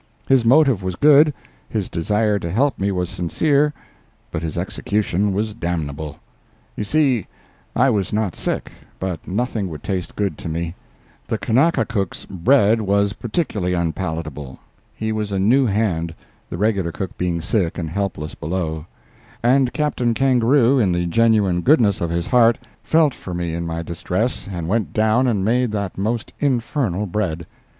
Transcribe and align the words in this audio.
His 0.27 0.43
motive 0.43 0.81
was 0.81 0.95
good, 0.95 1.31
his 1.69 1.87
desire 1.87 2.39
to 2.39 2.49
help 2.49 2.79
me 2.79 2.91
was 2.91 3.07
sincere, 3.07 3.71
but 4.31 4.41
his 4.41 4.57
execution 4.57 5.31
was 5.31 5.53
damnable. 5.53 6.17
You 6.75 6.83
see, 6.83 7.27
I 7.75 7.91
was 7.91 8.11
not 8.11 8.35
sick, 8.35 8.71
but 8.99 9.27
nothing 9.27 9.69
would 9.69 9.83
taste 9.83 10.15
good 10.15 10.39
to 10.39 10.49
me; 10.49 10.73
the 11.27 11.37
Kanaka 11.37 11.85
cook's 11.85 12.25
bread 12.25 12.81
was 12.81 13.13
particularly 13.13 13.75
unpalatable; 13.75 14.57
he 14.95 15.11
was 15.11 15.31
a 15.31 15.37
new 15.37 15.67
hand—the 15.67 16.57
regular 16.57 16.91
cook 16.91 17.15
being 17.15 17.39
sick 17.39 17.77
and 17.77 17.87
helpless 17.91 18.33
below—and 18.33 19.71
Captain 19.71 20.15
Kangaroo, 20.15 20.79
in 20.79 20.93
the 20.93 21.05
genuine 21.05 21.61
goodness 21.61 22.01
of 22.01 22.09
his 22.09 22.25
heart, 22.25 22.57
felt 22.81 23.13
for 23.13 23.35
me 23.35 23.53
in 23.53 23.67
my 23.67 23.83
distress 23.83 24.49
and 24.51 24.67
went 24.67 24.93
down 24.93 25.27
and 25.27 25.45
made 25.45 25.69
that 25.73 25.95
most 25.95 26.33
infernal 26.39 27.05
bread. 27.05 27.45